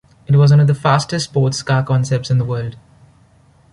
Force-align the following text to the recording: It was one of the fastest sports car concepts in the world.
It 0.25 0.35
was 0.35 0.49
one 0.49 0.59
of 0.61 0.65
the 0.65 0.73
fastest 0.73 1.25
sports 1.25 1.61
car 1.61 1.83
concepts 1.83 2.31
in 2.31 2.39
the 2.39 2.43
world. 2.43 2.75